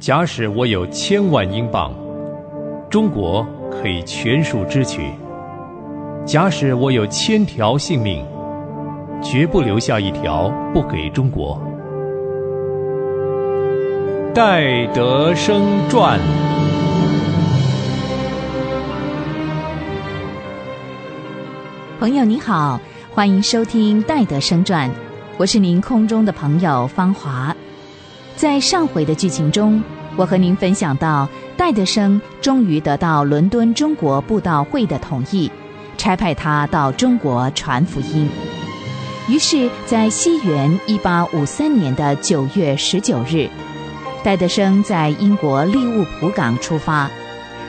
[0.00, 1.92] 假使我有千万英镑，
[2.88, 5.02] 中国可以全数支取；
[6.24, 8.24] 假使我有千条性命，
[9.22, 11.60] 绝不留下一条不给中国。
[14.34, 16.18] 戴德生传。
[21.98, 22.80] 朋友你好，
[23.12, 24.88] 欢迎收听《戴德生传》，
[25.36, 27.54] 我是您空中的朋友芳华。
[28.40, 29.82] 在上回的剧情中，
[30.16, 35.52] 我和您分享到，戴德生终于得到伦敦中国布道会的同意，
[35.98, 38.26] 差派他到中国传福音。
[39.28, 43.46] 于是，在西元一八五三年的九月十九日，
[44.24, 47.10] 戴德生在英国利物浦港出发，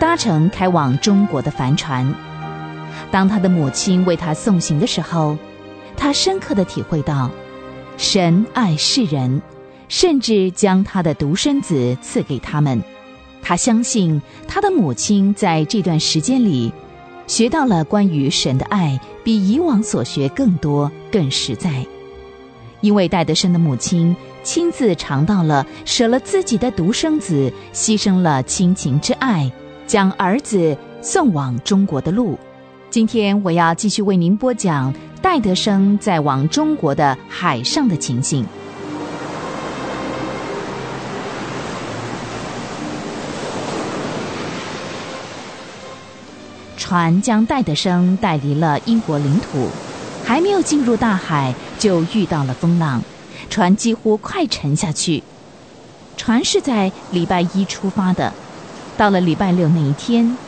[0.00, 2.10] 搭乘开往中国的帆船。
[3.10, 5.36] 当他的母亲为他送行的时候，
[5.94, 7.30] 他深刻的体会到，
[7.98, 9.42] 神爱世人。
[9.88, 12.82] 甚至将他的独生子赐给他们，
[13.42, 16.72] 他相信他的母亲在这段时间里
[17.26, 21.86] 学到了关于神的爱，比以往所学更多、更实在。
[22.80, 29.50] 因为戴德生的母亲亲自尝到了舍了自己的独生子，牺牲了亲情之爱，
[29.86, 32.38] 将儿子送往中国的路。
[32.90, 38.46] 今天我要继续为您播讲戴德生在往中国的海上的情形。
[46.94, 49.68] 船将戴德生带离了英国领土，
[50.24, 53.02] 还没有进入大海，就遇到了风浪，
[53.50, 55.20] 船几乎快沉下去。
[56.16, 58.32] 船是在礼拜一出发的，
[58.96, 60.38] 到了礼拜六那一天，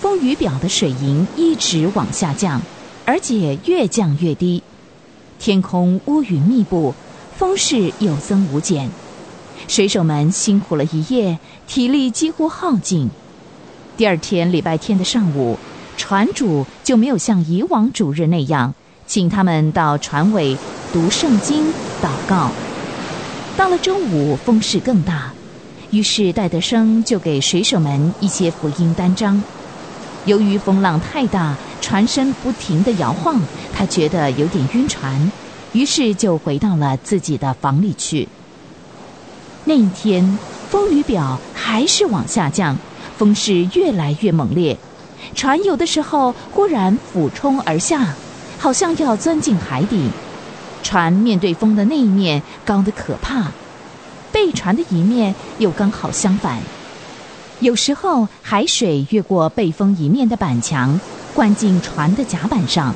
[0.00, 2.62] 风雨表的水银一直往下降，
[3.04, 4.62] 而且越降越低，
[5.40, 6.94] 天空乌云密布，
[7.36, 8.88] 风势有增无减，
[9.66, 13.10] 水手们辛苦了一夜，体力几乎耗尽。
[13.98, 15.58] 第二天礼拜天的上午，
[15.96, 18.72] 船主就没有像以往主日那样，
[19.08, 20.56] 请他们到船尾
[20.92, 21.64] 读圣经、
[22.00, 22.48] 祷告。
[23.56, 25.32] 到了中午，风势更大，
[25.90, 29.42] 于是戴德生就给水手们一些福音单张。
[30.26, 33.40] 由于风浪太大，船身不停地摇晃，
[33.74, 35.32] 他觉得有点晕船，
[35.72, 38.28] 于是就回到了自己的房里去。
[39.64, 40.38] 那一天，
[40.70, 42.78] 风雨表还是往下降。
[43.18, 44.78] 风势越来越猛烈，
[45.34, 48.14] 船有的时候忽然俯冲而下，
[48.58, 50.08] 好像要钻进海底。
[50.84, 53.50] 船面对风的那一面高得可怕，
[54.30, 56.60] 背船的一面又刚好相反。
[57.58, 60.98] 有时候海水越过背风一面的板墙，
[61.34, 62.94] 灌进船的甲板上。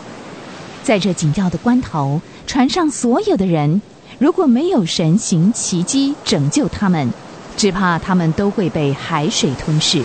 [0.84, 3.82] 在这紧要的关头，船上所有的人，
[4.20, 7.10] 如果没有神行奇迹拯救他们。
[7.56, 10.02] 只怕他们都会被海水吞噬。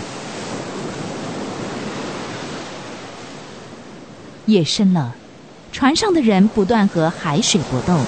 [4.46, 5.14] 夜深了，
[5.72, 7.98] 船上的人不断和海水搏斗，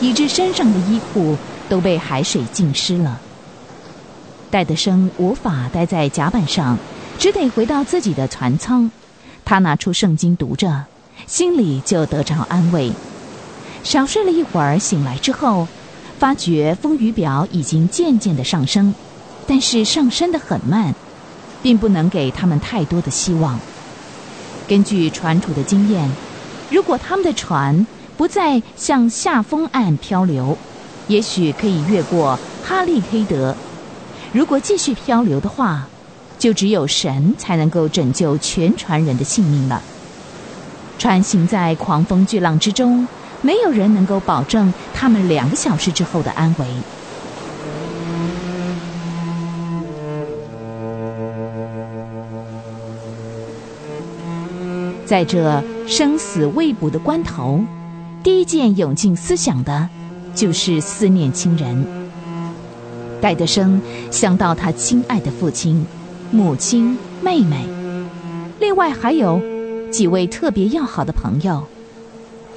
[0.00, 1.36] 以致身上的衣服
[1.68, 3.20] 都被海水浸湿了。
[4.50, 6.76] 戴德生无法待在甲板上，
[7.18, 8.90] 只得回到自己的船舱。
[9.44, 10.84] 他拿出圣经读着，
[11.26, 12.92] 心里就得着安慰。
[13.82, 15.66] 小睡了一会儿，醒来之后。
[16.18, 18.92] 发觉风雨表已经渐渐的上升，
[19.46, 20.92] 但是上升的很慢，
[21.62, 23.60] 并不能给他们太多的希望。
[24.66, 26.10] 根据船主的经验，
[26.70, 27.86] 如果他们的船
[28.16, 30.58] 不再向下风岸漂流，
[31.06, 33.54] 也许可以越过哈利黑德；
[34.32, 35.86] 如果继续漂流的话，
[36.36, 39.80] 就只有神才能够拯救全船人的性命了。
[40.98, 43.06] 船行在狂风巨浪之中。
[43.40, 46.66] 没有人能够保证他们两个小时之后的安危。
[55.06, 57.60] 在这生死未卜的关头，
[58.22, 59.88] 第一件涌进思想的，
[60.34, 61.86] 就是思念亲人。
[63.20, 63.80] 戴德生
[64.10, 65.86] 想到他亲爱的父亲、
[66.30, 67.66] 母亲、妹妹，
[68.60, 69.40] 另外还有
[69.90, 71.66] 几位特别要好的朋友。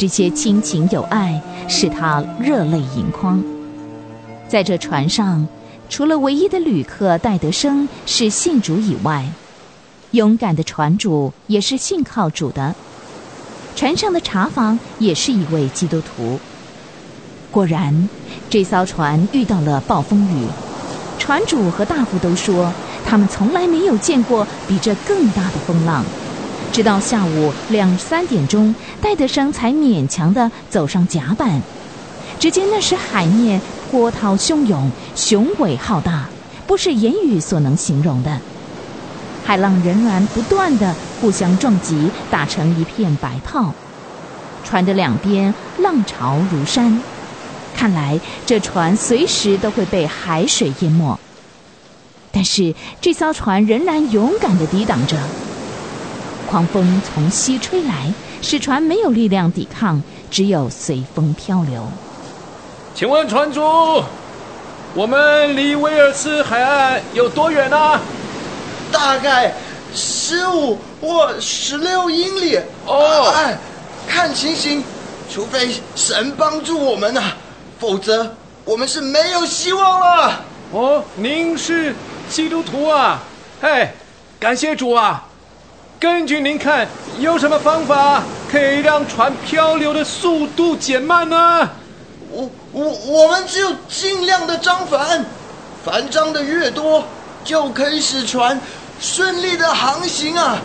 [0.02, 3.40] 这些亲情友爱使他热泪盈眶。
[4.48, 5.48] 在这船上，
[5.90, 9.32] 除了唯一的旅客戴德生是信主以外，
[10.10, 12.74] 勇敢的船主也是信靠主的。
[13.76, 16.40] 船上的茶房也是一位基督徒。
[17.52, 18.10] 果然，
[18.50, 20.48] 这艘船遇到了暴风雨，
[21.20, 22.74] 船主和大夫都说
[23.06, 26.04] 他们从来没有见过比这更大的风浪。
[26.72, 31.62] 直到下午两三点钟，戴德生才勉强地走上甲板。
[32.40, 36.30] 只见那时海面波涛汹涌，雄伟浩大，
[36.66, 38.40] 不是言语所能形容的。
[39.44, 43.74] 海浪仍然不断的互相撞击，打成一片白泡。
[44.64, 47.02] 船的两边浪潮如山，
[47.76, 51.20] 看来这船随时都会被海水淹没。
[52.32, 55.18] 但是这艘船仍然勇敢的抵挡着。
[56.52, 61.88] 狂风从西吹来，使船没有力量抵抗，只有随风漂流。
[62.94, 63.62] 请问船主，
[64.94, 67.98] 我们离威尔斯海岸有多远呢？
[68.92, 69.54] 大概
[69.96, 72.60] 十五或十六英里。
[72.86, 73.58] 哦，哎，
[74.06, 74.84] 看情形，
[75.32, 77.32] 除非神帮助我们啊，
[77.80, 80.42] 否则我们是没有希望了。
[80.74, 81.96] 哦，您是
[82.30, 83.24] 基督徒啊？
[83.62, 83.90] 嘿，
[84.38, 85.30] 感谢主啊！
[86.02, 86.88] 根据您看，
[87.20, 91.70] 有什么方法可以让船漂流的速度减慢呢？
[92.32, 95.24] 我我我们只有尽量的张帆，
[95.86, 97.06] 帆张的越多，
[97.44, 98.60] 就可以使船
[99.00, 100.58] 顺利的航行啊，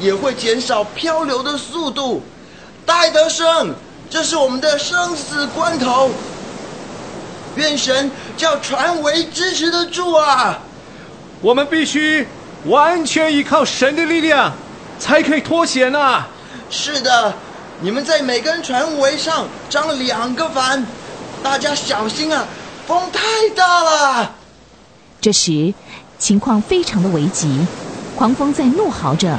[0.00, 2.20] 也会减少漂流的速度。
[2.84, 3.72] 戴德生，
[4.10, 6.10] 这是我们的生死关头，
[7.54, 10.58] 愿神叫船维支持得住啊！
[11.40, 12.26] 我们必须
[12.64, 14.52] 完全依靠神的力量，
[15.00, 16.26] 才可以脱险呐。
[16.70, 17.34] 是的，
[17.80, 20.86] 你们在每根船桅上张两个帆，
[21.42, 22.46] 大家小心啊，
[22.86, 23.20] 风太
[23.56, 24.36] 大了。
[25.20, 25.74] 这时，
[26.18, 27.66] 情况非常的危急，
[28.14, 29.38] 狂风在怒嚎着，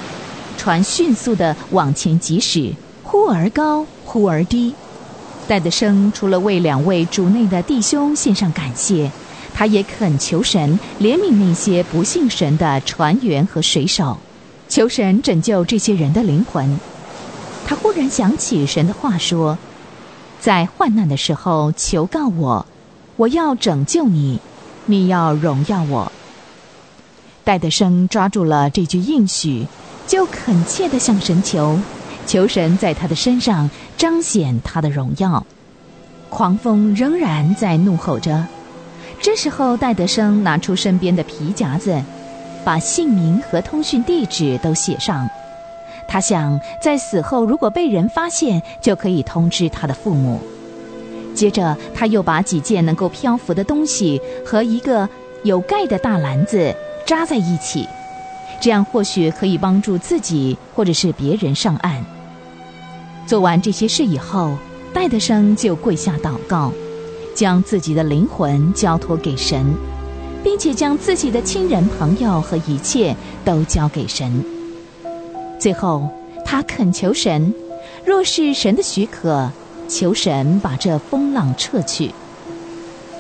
[0.58, 2.74] 船迅速的往前疾驶，
[3.04, 4.76] 忽而高，忽而低。
[5.48, 9.12] 戴德生除了为两位主内的弟兄献上感谢，
[9.54, 14.18] 他也恳求神怜悯那些不信神的船员和水手，
[14.72, 16.80] 求神拯救这些人的灵魂。
[17.68, 19.58] 他忽然想起神的话说
[20.40, 22.66] ：“在患难的时候求告我，
[23.18, 24.40] 我要拯救你，
[24.86, 26.10] 你要荣耀我。”
[27.44, 29.68] 戴德生抓住了这句应许，
[30.08, 31.78] 就恳切地向神求，
[32.26, 35.46] 求神在他的身上彰显他的荣耀。
[36.30, 38.48] 狂风仍然在怒吼着。
[39.20, 42.02] 这时候，戴德生拿出身边的皮夹子，
[42.64, 45.30] 把姓名和通讯地址都写上。
[46.08, 50.40] 他想，在死后如果被人发现，就可以通知他的父母。
[51.34, 55.08] 接着，他又把几件能够漂浮的东西和一个
[55.44, 56.76] 有盖的大篮子
[57.06, 57.88] 扎在一起，
[58.60, 62.04] 这样或许可以帮助自己或者是别人上岸。
[63.26, 64.58] 做完这些事以后，
[64.94, 66.74] 戴德生就跪下祷告，
[67.34, 69.74] 将自己的灵魂交托给神，
[70.44, 73.16] 并且将自己的亲人、朋友和一切
[73.46, 74.44] 都交给神。
[75.60, 76.10] 最后，
[76.44, 77.54] 他恳求神，
[78.06, 79.52] 若是神的许可，
[79.88, 82.12] 求神把这风浪撤去。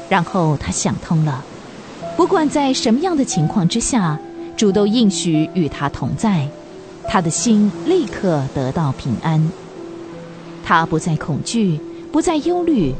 [0.09, 1.43] 然后他想通了，
[2.17, 4.19] 不管在什么样的情况之下，
[4.57, 6.47] 主都应许与他同在，
[7.07, 9.49] 他的心立刻得到平安。
[10.63, 11.79] 他不再恐惧，
[12.11, 12.93] 不再忧虑，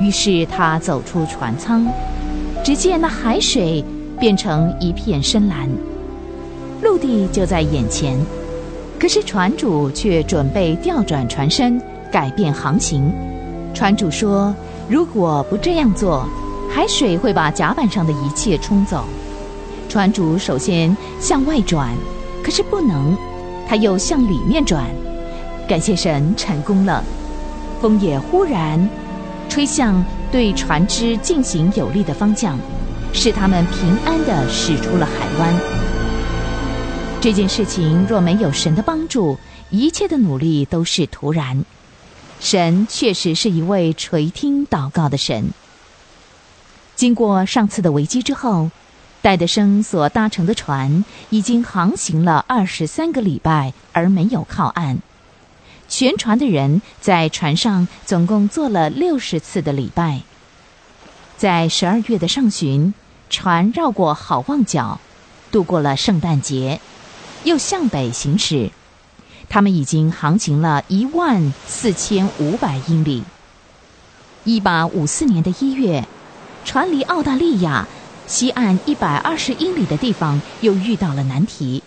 [0.00, 1.86] 于是他走出船舱，
[2.66, 3.84] 只见那海水
[4.18, 5.70] 变成一片深蓝，
[6.82, 8.18] 陆地就在眼前。
[8.98, 11.80] 可是船主却准备调转船身，
[12.10, 13.08] 改变航行。
[13.72, 14.52] 船主说
[14.90, 16.26] ：“如果不这样做，
[16.68, 19.04] 海水会把甲板上的一切冲走。”
[19.88, 21.94] 船主首先向外转，
[22.42, 23.16] 可是不能，
[23.68, 24.86] 他又向里面转。
[25.68, 27.04] 感谢神，成功了。
[27.80, 28.88] 风也忽然
[29.48, 32.58] 吹向对船只进行有利的方向，
[33.12, 35.54] 使他们平安地驶出了海湾。
[37.20, 39.38] 这件事情若没有神的帮助，
[39.70, 41.64] 一切的努力都是徒然。
[42.38, 45.50] 神确实是一位垂听祷告的神。
[46.94, 48.70] 经过上次的危机之后，
[49.22, 54.98] 戴德生所搭乘的船已经航行了二十三个礼拜，而没有靠岸。
[55.88, 60.22] 全船的人在船上总共做了六十次的礼拜。
[61.36, 62.94] 在十二月的上旬，
[63.28, 65.00] 船绕过好望角，
[65.50, 66.80] 度过了圣诞节。
[67.44, 68.72] 又向北行驶，
[69.48, 73.22] 他们已经航行了一万四千五百英里。
[74.42, 76.04] 一八五四年的一月，
[76.64, 77.86] 船离澳大利亚
[78.26, 81.84] 西岸一百二十英里的地方又遇到了难题。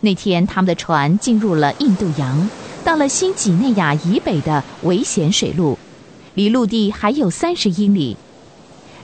[0.00, 2.48] 那天，他们的船进入了印度洋，
[2.84, 5.78] 到了新几内亚以北的危险水路，
[6.34, 8.16] 离陆地还有三十英里。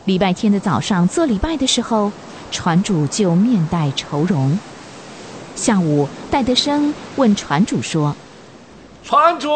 [0.04, 2.10] 礼拜天的早上做礼拜的时候，
[2.50, 4.58] 船主就面带愁容。
[5.54, 8.14] 下午，戴德生问船主说
[9.04, 9.48] ：“船主，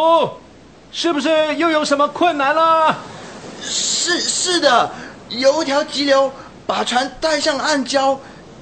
[0.93, 2.99] 是不是又有什么困难了
[3.63, 4.91] ？”“是是的，
[5.31, 6.31] 有一条急流
[6.67, 8.17] 把船带向暗礁，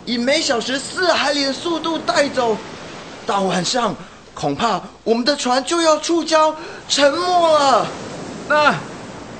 [0.05, 2.57] 以每小时四海里的速度带走。
[3.27, 3.95] 到晚上，
[4.41, 6.55] 恐怕我们的船就要触礁
[6.89, 7.87] 沉没了。
[8.49, 8.75] 那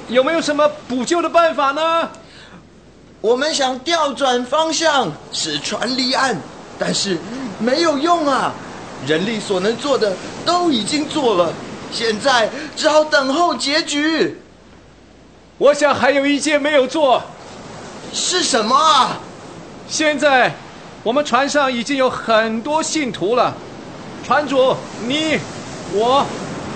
[0.09, 2.11] 有没有什么补救的办法呢？
[3.23, 6.37] 我们想调转方向，使船离岸，
[6.79, 7.17] 但是
[7.59, 8.53] 没有用啊！
[9.07, 10.15] 人力所能做的
[10.45, 11.51] 都已经做了，
[11.91, 14.39] 现在只好等候结局。
[15.57, 17.23] 我想还有一件没有做，
[18.13, 19.19] 是什么啊？
[19.89, 20.55] 现在
[21.03, 23.55] 我们船上已经有很多信徒了，
[24.27, 24.75] 船主
[25.07, 25.39] 你、
[25.93, 26.25] 我、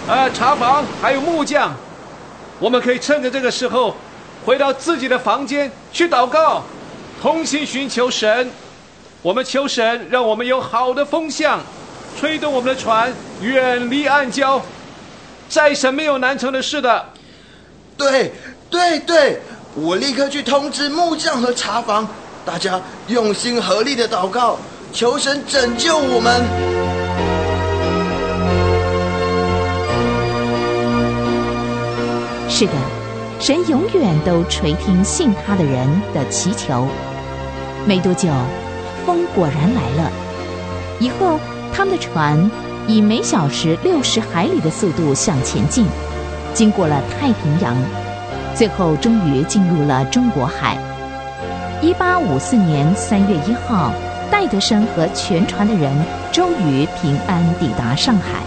[0.07, 1.73] 呃茶房还有木匠，
[2.59, 3.95] 我们可以趁着这个时候。
[4.45, 6.63] 回到自己的房间去祷告，
[7.23, 8.51] 同心寻求神。
[9.23, 11.59] 我们求神，让我们有好的风向，
[12.21, 13.11] 吹动我们的船
[13.41, 14.61] 远离暗礁。
[15.49, 17.07] 再神没有难成的事的。
[17.97, 18.33] 对，
[18.69, 19.41] 对，对，
[19.75, 22.07] 我立刻去通知木匠和茶房，
[22.45, 24.59] 大家用心合力的祷告，
[24.93, 26.84] 求神拯救我们。
[32.55, 32.73] 是的。
[33.41, 36.87] 神永远都垂听信他的人的祈求。
[37.85, 38.29] 没多久，
[39.05, 40.13] 风果然来了。
[41.01, 41.41] 以后，
[41.73, 42.49] 他们的船
[42.87, 45.85] 以每小时六十海里的速度向前进，
[46.55, 47.77] 经过了太平洋，
[48.55, 50.79] 最后终于进入了中国海。
[51.83, 53.93] 一八五四年三月一号，
[54.31, 55.93] 戴德生和全船的人
[56.31, 58.45] 终于平安抵达上海。